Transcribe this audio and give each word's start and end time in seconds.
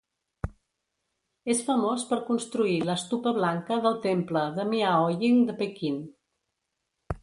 És 1.55 1.61
famós 1.67 2.07
per 2.13 2.19
construir 2.31 2.79
l'"estupa" 2.87 3.37
blanca 3.39 3.81
del 3.87 4.03
temple 4.09 4.45
de 4.59 4.69
Miaoying 4.75 5.43
de 5.53 5.61
Pequín. 5.65 6.07